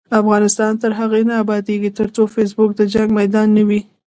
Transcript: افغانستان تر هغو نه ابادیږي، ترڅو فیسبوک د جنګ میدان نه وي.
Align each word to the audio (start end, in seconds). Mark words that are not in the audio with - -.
افغانستان 0.21 0.71
تر 0.81 0.91
هغو 0.99 1.21
نه 1.29 1.35
ابادیږي، 1.43 1.89
ترڅو 1.99 2.21
فیسبوک 2.35 2.71
د 2.75 2.81
جنګ 2.93 3.07
میدان 3.19 3.47
نه 3.57 3.63
وي. 3.67 3.81